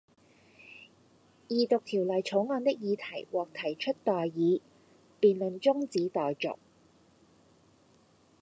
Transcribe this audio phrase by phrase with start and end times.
[1.47, 4.59] 二讀條例草案的議題獲提出待議，
[5.21, 6.55] 辯論中止待續